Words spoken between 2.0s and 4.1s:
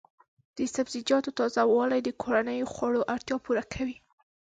د کورنیو خوړو اړتیا پوره کوي.